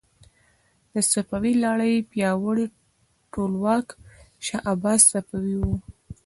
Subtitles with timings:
[0.93, 2.65] د صفوي لړۍ پیاوړی
[3.33, 3.87] ټولواک
[4.45, 5.65] شاه عباس صفوي و.